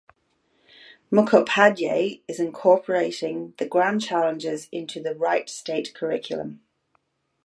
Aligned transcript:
Mukhopadhyay 1.11 2.21
is 2.27 2.39
incorporating 2.39 3.53
the 3.59 3.67
Grand 3.67 4.01
Challenges 4.01 4.67
into 4.71 4.99
the 4.99 5.13
Wright 5.13 5.47
State 5.47 5.93
curriculum. 5.93 6.63